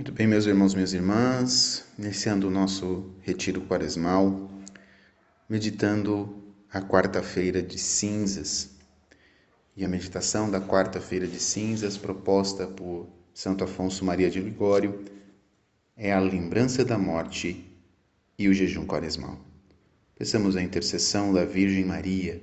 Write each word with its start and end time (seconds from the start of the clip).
Muito 0.00 0.12
bem, 0.12 0.26
meus 0.26 0.46
irmãos, 0.46 0.72
minhas 0.72 0.94
irmãs, 0.94 1.84
iniciando 1.98 2.48
o 2.48 2.50
nosso 2.50 3.10
retiro 3.20 3.60
quaresmal, 3.60 4.50
meditando 5.46 6.42
a 6.72 6.80
quarta-feira 6.80 7.62
de 7.62 7.78
cinzas. 7.78 8.70
E 9.76 9.84
a 9.84 9.88
meditação 9.88 10.50
da 10.50 10.58
quarta-feira 10.58 11.26
de 11.26 11.38
cinzas, 11.38 11.98
proposta 11.98 12.66
por 12.66 13.10
Santo 13.34 13.62
Afonso 13.62 14.02
Maria 14.02 14.30
de 14.30 14.40
Ligório, 14.40 15.04
é 15.94 16.10
a 16.14 16.18
lembrança 16.18 16.82
da 16.82 16.96
morte 16.96 17.70
e 18.38 18.48
o 18.48 18.54
jejum 18.54 18.86
quaresmal. 18.86 19.38
Peçamos 20.16 20.56
a 20.56 20.62
intercessão 20.62 21.30
da 21.30 21.44
Virgem 21.44 21.84
Maria. 21.84 22.42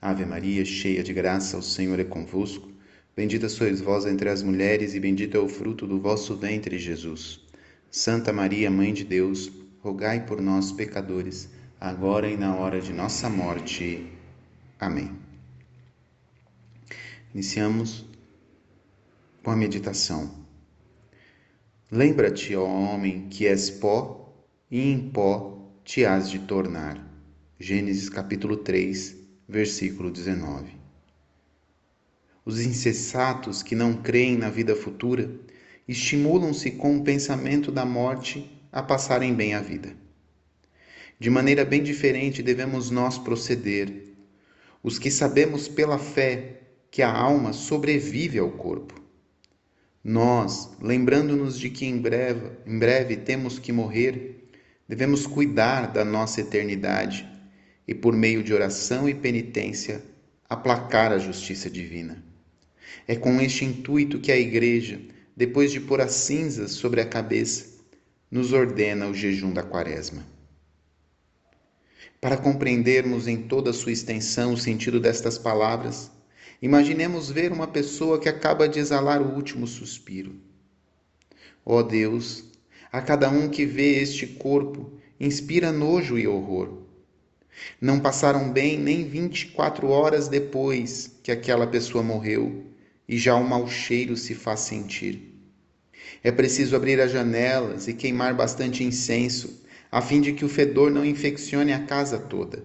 Ave 0.00 0.24
Maria, 0.24 0.64
cheia 0.64 1.02
de 1.02 1.12
graça, 1.12 1.58
o 1.58 1.62
Senhor 1.62 1.98
é 1.98 2.04
convosco. 2.04 2.75
Bendita 3.16 3.48
sois 3.48 3.80
vós 3.80 4.04
entre 4.04 4.28
as 4.28 4.42
mulheres, 4.42 4.94
e 4.94 5.00
bendito 5.00 5.38
é 5.38 5.40
o 5.40 5.48
fruto 5.48 5.86
do 5.86 5.98
vosso 5.98 6.36
ventre, 6.36 6.78
Jesus. 6.78 7.40
Santa 7.90 8.30
Maria, 8.30 8.70
Mãe 8.70 8.92
de 8.92 9.04
Deus, 9.04 9.50
rogai 9.80 10.26
por 10.26 10.42
nós, 10.42 10.70
pecadores, 10.70 11.48
agora 11.80 12.28
e 12.28 12.36
na 12.36 12.54
hora 12.54 12.78
de 12.78 12.92
nossa 12.92 13.30
morte. 13.30 14.06
Amém. 14.78 15.12
Iniciamos 17.32 18.04
com 19.42 19.50
a 19.50 19.56
meditação. 19.56 20.44
Lembra-te, 21.90 22.54
ó 22.54 22.66
homem, 22.66 23.30
que 23.30 23.46
és 23.46 23.70
pó, 23.70 24.30
e 24.70 24.92
em 24.92 25.08
pó 25.08 25.72
te 25.82 26.04
hás 26.04 26.28
de 26.28 26.40
tornar. 26.40 27.02
Gênesis 27.58 28.10
capítulo 28.10 28.58
3, 28.58 29.16
versículo 29.48 30.10
19. 30.10 30.85
Os 32.46 32.60
insensatos 32.60 33.60
que 33.60 33.74
não 33.74 33.92
creem 33.92 34.36
na 34.36 34.48
vida 34.48 34.76
futura 34.76 35.28
estimulam-se 35.88 36.70
com 36.70 36.96
o 36.96 37.02
pensamento 37.02 37.72
da 37.72 37.84
morte 37.84 38.48
a 38.70 38.80
passarem 38.80 39.34
bem 39.34 39.54
a 39.54 39.60
vida. 39.60 39.96
De 41.18 41.28
maneira 41.28 41.64
bem 41.64 41.82
diferente 41.82 42.44
devemos 42.44 42.88
nós 42.88 43.18
proceder, 43.18 44.14
os 44.80 44.96
que 44.96 45.10
sabemos 45.10 45.66
pela 45.66 45.98
fé 45.98 46.60
que 46.88 47.02
a 47.02 47.12
alma 47.12 47.52
sobrevive 47.52 48.38
ao 48.38 48.52
corpo. 48.52 48.94
Nós, 50.04 50.70
lembrando-nos 50.80 51.58
de 51.58 51.68
que 51.68 51.84
em 51.84 51.98
breve, 51.98 52.52
em 52.64 52.78
breve 52.78 53.16
temos 53.16 53.58
que 53.58 53.72
morrer, 53.72 54.48
devemos 54.88 55.26
cuidar 55.26 55.92
da 55.92 56.04
nossa 56.04 56.42
eternidade 56.42 57.28
e, 57.88 57.92
por 57.92 58.14
meio 58.14 58.40
de 58.44 58.54
oração 58.54 59.08
e 59.08 59.14
penitência, 59.14 60.00
aplacar 60.48 61.10
a 61.10 61.18
justiça 61.18 61.68
divina. 61.68 62.24
É 63.08 63.14
com 63.14 63.40
este 63.40 63.64
intuito 63.64 64.18
que 64.18 64.32
a 64.32 64.38
Igreja, 64.38 65.00
depois 65.36 65.70
de 65.70 65.80
pôr 65.80 66.00
as 66.00 66.12
cinzas 66.12 66.72
sobre 66.72 67.00
a 67.00 67.06
cabeça, 67.06 67.76
nos 68.30 68.52
ordena 68.52 69.06
o 69.06 69.14
jejum 69.14 69.52
da 69.52 69.62
Quaresma. 69.62 70.26
Para 72.20 72.36
compreendermos 72.36 73.28
em 73.28 73.42
toda 73.42 73.70
a 73.70 73.74
sua 73.74 73.92
extensão 73.92 74.54
o 74.54 74.58
sentido 74.58 74.98
destas 74.98 75.38
palavras, 75.38 76.10
imaginemos 76.60 77.30
ver 77.30 77.52
uma 77.52 77.66
pessoa 77.66 78.18
que 78.18 78.28
acaba 78.28 78.68
de 78.68 78.78
exalar 78.78 79.22
o 79.22 79.34
último 79.34 79.66
suspiro. 79.66 80.34
Ó 81.64 81.78
oh 81.78 81.82
Deus, 81.82 82.44
a 82.90 83.00
cada 83.00 83.28
um 83.28 83.48
que 83.48 83.66
vê 83.66 84.00
este 84.00 84.26
corpo, 84.26 84.92
inspira 85.20 85.70
nojo 85.70 86.18
e 86.18 86.26
horror. 86.26 86.82
Não 87.80 88.00
passaram 88.00 88.50
bem 88.52 88.78
nem 88.78 89.04
24 89.04 89.88
horas 89.88 90.28
depois 90.28 91.18
que 91.22 91.30
aquela 91.30 91.66
pessoa 91.66 92.02
morreu 92.02 92.64
e 93.08 93.18
já 93.18 93.36
um 93.36 93.44
mau 93.44 93.68
cheiro 93.68 94.16
se 94.16 94.34
faz 94.34 94.60
sentir. 94.60 95.32
É 96.22 96.30
preciso 96.30 96.74
abrir 96.74 97.00
as 97.00 97.10
janelas 97.10 97.88
e 97.88 97.94
queimar 97.94 98.34
bastante 98.34 98.82
incenso, 98.82 99.62
a 99.90 100.00
fim 100.00 100.20
de 100.20 100.32
que 100.32 100.44
o 100.44 100.48
fedor 100.48 100.90
não 100.90 101.04
infeccione 101.04 101.72
a 101.72 101.84
casa 101.84 102.18
toda. 102.18 102.64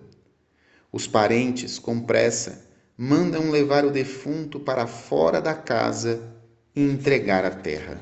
Os 0.92 1.08
parentes, 1.08 1.80
com 1.80 2.00
pressa, 2.02 2.68
mandam 2.98 3.50
levar 3.50 3.86
o 3.86 3.92
defunto 3.92 4.60
para 4.60 4.86
fora 4.88 5.42
da 5.42 5.54
casa 5.54 6.34
e 6.76 6.82
entregar 6.82 7.46
a 7.46 7.52
terra. 7.52 8.02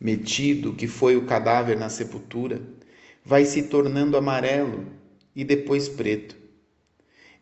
Metido 0.00 0.74
que 0.74 0.86
foi 0.86 1.16
o 1.16 1.26
cadáver 1.26 1.76
na 1.76 1.88
sepultura, 1.88 2.60
vai 3.24 3.44
se 3.44 3.64
tornando 3.64 4.16
amarelo 4.16 4.86
e 5.34 5.44
depois 5.44 5.88
preto. 5.88 6.36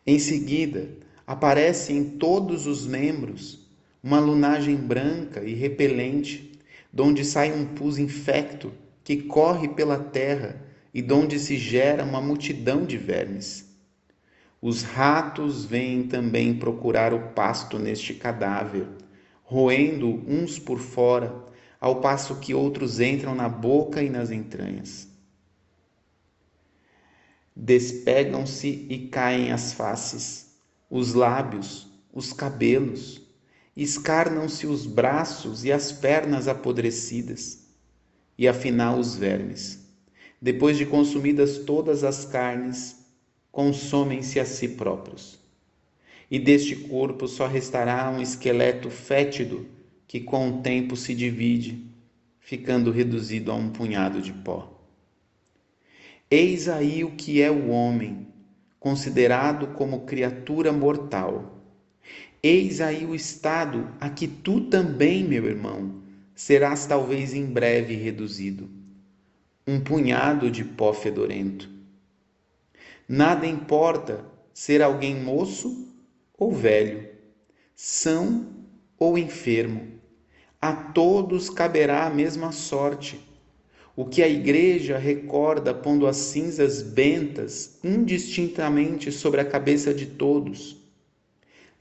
Em 0.05 0.19
seguida, 0.19 0.89
aparece 1.27 1.91
em 1.91 2.11
todos 2.17 2.65
os 2.65 2.87
membros 2.87 3.67
uma 4.01 4.17
lunagem 4.17 4.77
branca 4.77 5.43
e 5.43 5.53
repelente, 5.53 6.57
donde 6.93 7.25
sai 7.25 7.51
um 7.51 7.65
pus 7.65 7.97
infecto 7.97 8.71
que 9.03 9.17
corre 9.23 9.67
pela 9.67 9.99
terra 9.99 10.65
e 10.93 11.01
donde 11.01 11.37
se 11.37 11.57
gera 11.57 12.05
uma 12.05 12.21
multidão 12.21 12.85
de 12.85 12.97
vermes. 12.97 13.67
Os 14.61 14.83
ratos 14.83 15.65
vêm 15.65 16.07
também 16.07 16.57
procurar 16.57 17.13
o 17.13 17.33
pasto 17.33 17.77
neste 17.77 18.13
cadáver, 18.13 18.87
roendo 19.43 20.23
uns 20.25 20.57
por 20.57 20.79
fora, 20.79 21.45
ao 21.79 21.99
passo 21.99 22.39
que 22.39 22.53
outros 22.53 23.01
entram 23.01 23.35
na 23.35 23.49
boca 23.49 24.01
e 24.01 24.09
nas 24.09 24.31
entranhas. 24.31 25.09
Despegam-se 27.55 28.87
e 28.89 29.07
caem 29.09 29.51
as 29.51 29.73
faces 29.73 30.46
os 30.89 31.13
lábios, 31.13 31.87
os 32.13 32.31
cabelos, 32.31 33.21
escarnam-se 33.75 34.65
os 34.65 34.85
braços 34.85 35.63
e 35.63 35.71
as 35.71 35.91
pernas 35.91 36.47
apodrecidas, 36.47 37.67
e 38.37 38.47
afinal 38.47 38.97
os 38.97 39.15
vermes. 39.15 39.85
Depois 40.41 40.77
de 40.77 40.85
consumidas 40.85 41.59
todas 41.59 42.03
as 42.03 42.25
carnes, 42.25 43.05
consomem-se 43.51 44.39
a 44.39 44.45
si 44.45 44.69
próprios. 44.69 45.39
E 46.29 46.39
deste 46.39 46.75
corpo 46.75 47.27
só 47.27 47.47
restará 47.47 48.09
um 48.09 48.21
esqueleto 48.21 48.89
fétido 48.89 49.65
que 50.07 50.19
com 50.19 50.49
o 50.49 50.61
tempo 50.61 50.95
se 50.95 51.13
divide, 51.13 51.85
ficando 52.39 52.91
reduzido 52.91 53.51
a 53.51 53.55
um 53.55 53.69
punhado 53.69 54.21
de 54.21 54.31
pó. 54.31 54.73
Eis 56.29 56.67
aí 56.67 57.03
o 57.03 57.11
que 57.11 57.41
é 57.41 57.49
o 57.49 57.69
homem 57.69 58.27
considerado 58.79 59.67
como 59.73 60.05
criatura 60.05 60.71
mortal. 60.71 61.63
Eis 62.41 62.79
aí 62.81 63.05
o 63.05 63.15
estado 63.15 63.91
a 63.99 64.09
que 64.09 64.27
tu 64.27 64.61
também, 64.61 65.23
meu 65.23 65.45
irmão, 65.45 66.01
serás 66.35 66.85
talvez 66.85 67.33
em 67.33 67.45
breve 67.45 67.95
reduzido. 67.95 68.69
Um 69.65 69.79
punhado 69.81 70.49
de 70.49 70.63
pó 70.63 70.93
fedorento. 70.93 71.69
Nada 73.07 73.47
importa 73.47 74.23
ser 74.53 74.81
alguém 74.81 75.15
moço 75.15 75.87
ou 76.37 76.51
velho, 76.53 77.09
são 77.75 78.47
ou 78.97 79.17
enfermo. 79.17 79.99
A 80.61 80.73
todos 80.73 81.49
caberá 81.49 82.05
a 82.05 82.09
mesma 82.09 82.51
sorte 82.51 83.26
o 83.97 84.05
que 84.05 84.21
a 84.21 84.29
igreja 84.29 84.95
recorda 84.99 85.73
pondo 85.73 86.05
as 86.05 86.17
cinzas 86.17 86.83
bentas 86.83 87.79
indistintamente 87.83 89.11
sobre 89.11 89.41
a 89.41 89.45
cabeça 89.45 89.91
de 89.91 90.05
todos. 90.05 90.77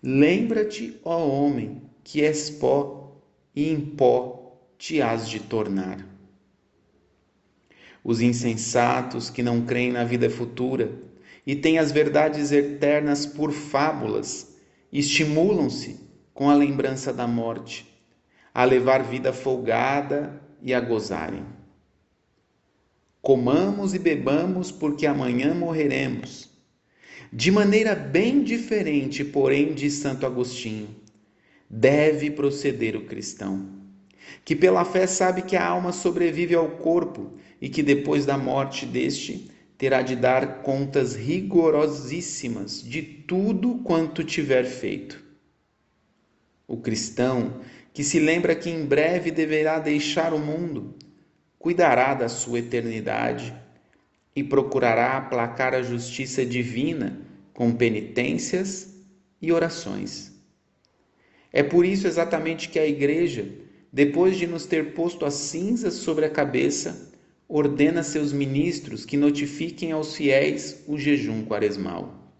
Lembra-te, 0.02 0.98
ó 1.04 1.28
homem, 1.28 1.82
que 2.02 2.24
és 2.24 2.48
pó, 2.48 3.20
e 3.54 3.68
em 3.68 3.78
pó 3.78 4.58
te 4.78 5.02
hás 5.02 5.28
de 5.28 5.40
tornar. 5.40 6.06
Os 8.02 8.22
insensatos 8.22 9.28
que 9.28 9.42
não 9.42 9.66
creem 9.66 9.92
na 9.92 10.02
vida 10.02 10.30
futura 10.30 10.90
e 11.46 11.54
têm 11.54 11.78
as 11.78 11.92
verdades 11.92 12.50
eternas 12.50 13.26
por 13.26 13.52
fábulas, 13.52 14.56
estimulam-se 14.90 16.00
com 16.32 16.48
a 16.48 16.54
lembrança 16.54 17.12
da 17.12 17.26
morte, 17.26 17.86
a 18.54 18.64
levar 18.64 19.02
vida 19.02 19.34
folgada 19.34 20.40
e 20.62 20.72
a 20.72 20.80
gozarem. 20.80 21.55
Comamos 23.26 23.92
e 23.92 23.98
bebamos, 23.98 24.70
porque 24.70 25.04
amanhã 25.04 25.52
morreremos. 25.52 26.48
De 27.32 27.50
maneira 27.50 27.92
bem 27.92 28.44
diferente, 28.44 29.24
porém, 29.24 29.74
de 29.74 29.90
Santo 29.90 30.24
Agostinho, 30.24 30.94
deve 31.68 32.30
proceder 32.30 32.94
o 32.94 33.04
cristão, 33.04 33.68
que 34.44 34.54
pela 34.54 34.84
fé 34.84 35.08
sabe 35.08 35.42
que 35.42 35.56
a 35.56 35.66
alma 35.66 35.90
sobrevive 35.90 36.54
ao 36.54 36.70
corpo 36.76 37.32
e 37.60 37.68
que 37.68 37.82
depois 37.82 38.24
da 38.24 38.38
morte 38.38 38.86
deste 38.86 39.50
terá 39.76 40.02
de 40.02 40.14
dar 40.14 40.62
contas 40.62 41.16
rigorosíssimas 41.16 42.80
de 42.80 43.02
tudo 43.02 43.78
quanto 43.82 44.22
tiver 44.22 44.66
feito. 44.66 45.20
O 46.64 46.76
cristão 46.76 47.60
que 47.92 48.04
se 48.04 48.20
lembra 48.20 48.54
que 48.54 48.70
em 48.70 48.86
breve 48.86 49.32
deverá 49.32 49.80
deixar 49.80 50.32
o 50.32 50.38
mundo 50.38 50.94
cuidará 51.58 52.14
da 52.14 52.28
sua 52.28 52.58
eternidade 52.58 53.54
e 54.34 54.42
procurará 54.42 55.16
aplacar 55.16 55.74
a 55.74 55.82
justiça 55.82 56.44
divina 56.44 57.20
com 57.52 57.74
penitências 57.74 58.94
e 59.40 59.52
orações. 59.52 60.32
É 61.52 61.62
por 61.62 61.84
isso 61.84 62.06
exatamente 62.06 62.68
que 62.68 62.78
a 62.78 62.86
Igreja 62.86 63.66
depois 63.96 64.36
de 64.36 64.46
nos 64.46 64.66
ter 64.66 64.92
posto 64.92 65.24
as 65.24 65.32
cinzas 65.32 65.94
sobre 65.94 66.26
a 66.26 66.30
cabeça, 66.30 67.10
ordena 67.48 68.02
seus 68.02 68.30
ministros 68.30 69.06
que 69.06 69.16
notifiquem 69.16 69.90
aos 69.90 70.14
fiéis 70.14 70.82
o 70.86 70.98
jejum 70.98 71.42
quaresmal. 71.46 72.30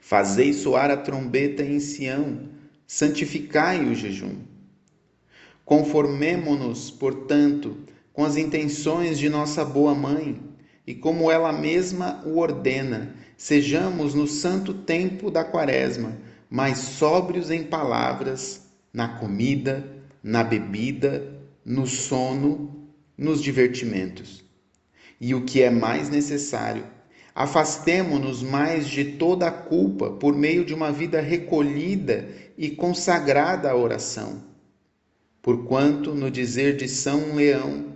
Fazei 0.00 0.52
soar 0.52 0.88
a 0.88 0.96
trombeta 0.96 1.64
em 1.64 1.80
Sião, 1.80 2.48
santificai 2.86 3.84
o 3.86 3.92
jejum. 3.92 4.36
Conformemo-nos, 5.64 6.92
portanto, 6.92 7.76
com 8.16 8.24
as 8.24 8.38
intenções 8.38 9.18
de 9.18 9.28
nossa 9.28 9.62
boa 9.62 9.94
mãe, 9.94 10.40
e 10.86 10.94
como 10.94 11.30
ela 11.30 11.52
mesma 11.52 12.22
o 12.24 12.38
ordena, 12.38 13.14
sejamos 13.36 14.14
no 14.14 14.26
santo 14.26 14.72
tempo 14.72 15.30
da 15.30 15.44
quaresma, 15.44 16.16
mais 16.48 16.78
sóbrios 16.78 17.50
em 17.50 17.64
palavras, 17.64 18.62
na 18.90 19.06
comida, 19.06 19.86
na 20.22 20.42
bebida, 20.42 21.30
no 21.62 21.86
sono, 21.86 22.88
nos 23.18 23.42
divertimentos. 23.42 24.42
E 25.20 25.34
o 25.34 25.44
que 25.44 25.62
é 25.62 25.68
mais 25.68 26.08
necessário, 26.08 26.86
afastemo-nos 27.34 28.42
mais 28.42 28.88
de 28.88 29.04
toda 29.04 29.46
a 29.46 29.52
culpa 29.52 30.12
por 30.12 30.34
meio 30.34 30.64
de 30.64 30.72
uma 30.72 30.90
vida 30.90 31.20
recolhida 31.20 32.30
e 32.56 32.70
consagrada 32.70 33.70
à 33.70 33.76
oração. 33.76 34.42
Porquanto, 35.42 36.14
no 36.14 36.30
dizer 36.30 36.78
de 36.78 36.88
São 36.88 37.34
Leão, 37.34 37.95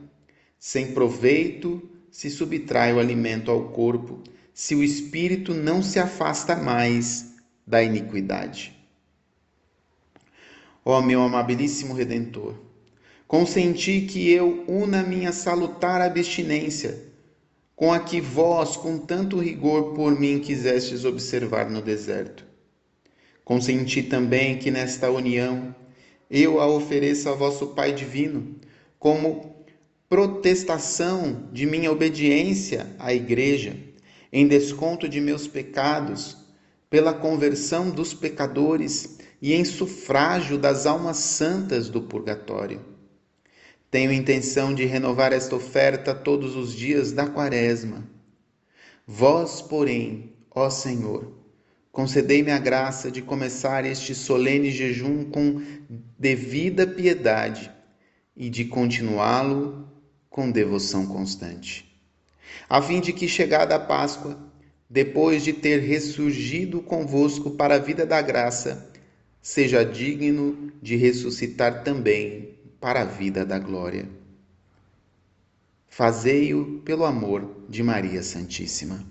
sem 0.60 0.92
proveito 0.92 1.82
se 2.10 2.28
subtrai 2.28 2.92
o 2.92 2.98
alimento 2.98 3.50
ao 3.50 3.70
corpo, 3.70 4.22
se 4.52 4.74
o 4.74 4.84
espírito 4.84 5.54
não 5.54 5.82
se 5.82 5.98
afasta 5.98 6.54
mais 6.54 7.34
da 7.66 7.82
iniquidade. 7.82 8.76
Ó 10.84 11.00
meu 11.00 11.22
amabilíssimo 11.22 11.94
Redentor, 11.94 12.54
consenti 13.26 14.02
que 14.02 14.30
eu 14.30 14.62
una 14.68 15.02
minha 15.02 15.32
salutar 15.32 16.02
abstinência 16.02 17.08
com 17.74 17.90
a 17.90 17.98
que 17.98 18.20
vós, 18.20 18.76
com 18.76 18.98
tanto 18.98 19.38
rigor 19.38 19.94
por 19.94 20.18
mim, 20.18 20.40
quisestes 20.40 21.06
observar 21.06 21.70
no 21.70 21.80
deserto. 21.80 22.44
Consenti 23.42 24.02
também 24.02 24.58
que 24.58 24.70
nesta 24.70 25.10
união 25.10 25.74
eu 26.30 26.60
a 26.60 26.66
ofereça 26.66 27.30
ao 27.30 27.38
vosso 27.38 27.68
Pai 27.68 27.94
Divino, 27.94 28.56
como 28.98 29.49
protestação 30.10 31.48
de 31.52 31.64
minha 31.64 31.92
obediência 31.92 32.88
à 32.98 33.14
Igreja, 33.14 33.76
em 34.32 34.44
desconto 34.48 35.08
de 35.08 35.20
meus 35.20 35.46
pecados, 35.46 36.36
pela 36.90 37.14
conversão 37.14 37.88
dos 37.88 38.12
pecadores 38.12 39.20
e 39.40 39.54
em 39.54 39.64
sufrágio 39.64 40.58
das 40.58 40.84
almas 40.84 41.18
santas 41.18 41.88
do 41.88 42.02
purgatório. 42.02 42.80
Tenho 43.88 44.12
intenção 44.12 44.74
de 44.74 44.84
renovar 44.84 45.32
esta 45.32 45.54
oferta 45.54 46.12
todos 46.12 46.56
os 46.56 46.74
dias 46.74 47.12
da 47.12 47.28
Quaresma. 47.28 48.04
Vós, 49.06 49.62
porém, 49.62 50.32
ó 50.50 50.68
Senhor, 50.70 51.32
concedei-me 51.92 52.50
a 52.50 52.58
graça 52.58 53.12
de 53.12 53.22
começar 53.22 53.84
este 53.84 54.12
solene 54.16 54.72
jejum 54.72 55.30
com 55.30 55.62
devida 56.18 56.84
piedade 56.84 57.70
e 58.36 58.50
de 58.50 58.64
continuá-lo 58.64 59.89
com 60.30 60.50
devoção 60.50 61.04
constante, 61.06 61.92
a 62.68 62.80
fim 62.80 63.00
de 63.00 63.12
que, 63.12 63.26
chegada 63.28 63.74
a 63.74 63.80
Páscoa, 63.80 64.38
depois 64.88 65.42
de 65.42 65.52
ter 65.52 65.80
ressurgido 65.80 66.80
convosco 66.80 67.50
para 67.50 67.74
a 67.74 67.78
vida 67.78 68.06
da 68.06 68.22
graça, 68.22 68.90
seja 69.42 69.84
digno 69.84 70.72
de 70.80 70.96
ressuscitar 70.96 71.82
também 71.82 72.54
para 72.80 73.02
a 73.02 73.04
vida 73.04 73.44
da 73.44 73.58
glória. 73.58 74.08
Fazei-o 75.88 76.80
pelo 76.84 77.04
amor 77.04 77.64
de 77.68 77.82
Maria 77.82 78.22
Santíssima. 78.22 79.04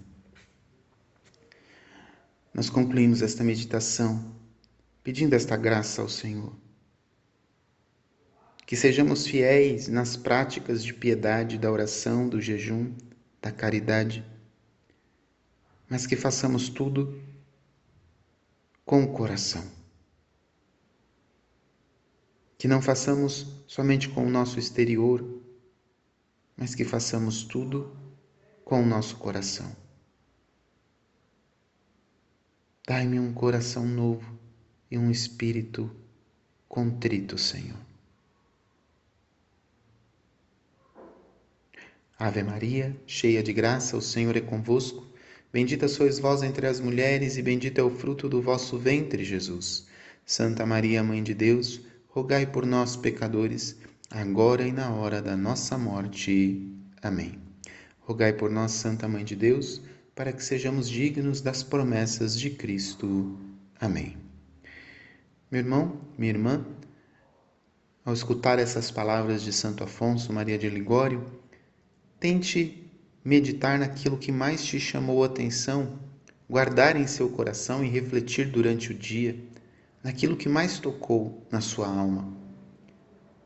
Nós 2.53 2.69
concluímos 2.69 3.21
esta 3.21 3.43
meditação 3.43 4.33
pedindo 5.03 5.33
esta 5.33 5.55
graça 5.55 6.01
ao 6.01 6.09
Senhor. 6.09 6.53
Que 8.69 8.75
sejamos 8.75 9.25
fiéis 9.25 9.87
nas 9.87 10.15
práticas 10.15 10.83
de 10.83 10.93
piedade, 10.93 11.57
da 11.57 11.71
oração, 11.71 12.29
do 12.29 12.39
jejum, 12.39 12.93
da 13.41 13.51
caridade, 13.51 14.23
mas 15.89 16.05
que 16.05 16.15
façamos 16.15 16.69
tudo 16.69 17.19
com 18.85 19.03
o 19.03 19.11
coração 19.11 19.79
que 22.59 22.67
não 22.67 22.79
façamos 22.79 23.47
somente 23.65 24.07
com 24.09 24.27
o 24.27 24.29
nosso 24.29 24.59
exterior, 24.59 25.41
mas 26.57 26.75
que 26.75 26.83
façamos 26.83 27.45
tudo 27.45 27.97
com 28.65 28.83
o 28.83 28.85
nosso 28.85 29.15
coração. 29.15 29.73
Dai-me 32.85 33.17
um 33.17 33.33
coração 33.33 33.85
novo 33.85 34.37
e 34.91 34.97
um 34.97 35.09
espírito 35.09 35.89
contrito, 36.67 37.37
Senhor. 37.37 37.88
Ave 42.19 42.43
Maria, 42.43 42.93
cheia 43.07 43.41
de 43.41 43.53
graça, 43.53 43.95
o 43.95 44.01
Senhor 44.01 44.35
é 44.35 44.41
convosco. 44.41 45.07
Bendita 45.53 45.87
sois 45.87 46.19
vós 46.19 46.43
entre 46.43 46.67
as 46.67 46.81
mulheres, 46.81 47.37
e 47.37 47.41
bendito 47.41 47.79
é 47.79 47.81
o 47.81 47.89
fruto 47.89 48.27
do 48.27 48.41
vosso 48.41 48.77
ventre, 48.77 49.23
Jesus. 49.23 49.87
Santa 50.25 50.65
Maria, 50.65 51.01
Mãe 51.01 51.23
de 51.23 51.33
Deus, 51.33 51.79
rogai 52.09 52.45
por 52.45 52.65
nós, 52.65 52.97
pecadores, 52.97 53.77
agora 54.11 54.67
e 54.67 54.71
na 54.73 54.91
hora 54.91 55.21
da 55.21 55.37
nossa 55.37 55.77
morte. 55.77 56.69
Amém. 57.01 57.39
Rogai 58.01 58.33
por 58.33 58.51
nós, 58.51 58.73
Santa 58.73 59.07
Mãe 59.07 59.23
de 59.23 59.37
Deus, 59.37 59.81
para 60.13 60.33
que 60.33 60.43
sejamos 60.43 60.89
dignos 60.89 61.39
das 61.39 61.63
promessas 61.63 62.37
de 62.37 62.49
Cristo. 62.49 63.39
Amém. 63.79 64.17
Meu 65.49 65.61
irmão, 65.61 66.01
minha 66.17 66.33
irmã, 66.33 66.65
ao 68.03 68.13
escutar 68.13 68.59
essas 68.59 68.91
palavras 68.91 69.41
de 69.41 69.53
Santo 69.53 69.85
Afonso 69.85 70.33
Maria 70.33 70.57
de 70.57 70.69
Ligório, 70.69 71.39
tente 72.19 72.91
meditar 73.23 73.79
naquilo 73.79 74.17
que 74.17 74.31
mais 74.31 74.63
te 74.63 74.79
chamou 74.79 75.23
a 75.23 75.27
atenção, 75.27 75.99
guardar 76.49 76.95
em 76.95 77.07
seu 77.07 77.29
coração 77.29 77.83
e 77.83 77.89
refletir 77.89 78.49
durante 78.49 78.91
o 78.91 78.95
dia 78.95 79.39
naquilo 80.03 80.37
que 80.37 80.49
mais 80.49 80.79
tocou 80.79 81.45
na 81.51 81.61
sua 81.61 81.87
alma. 81.87 82.33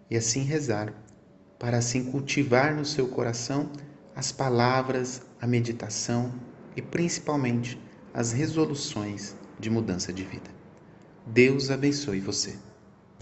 E 0.09 0.15
assim 0.15 0.43
rezar, 0.43 0.93
para 1.59 1.77
assim 1.77 2.05
cultivar 2.05 2.75
no 2.75 2.85
seu 2.85 3.07
coração 3.07 3.69
as 4.15 4.31
palavras, 4.31 5.21
a 5.41 5.47
meditação 5.47 6.33
e 6.75 6.81
principalmente 6.81 7.79
as 8.13 8.31
resoluções 8.31 9.35
de 9.59 9.69
mudança 9.69 10.13
de 10.13 10.23
vida. 10.23 10.49
Deus 11.25 11.71
abençoe 11.71 12.19
você. 12.19 12.55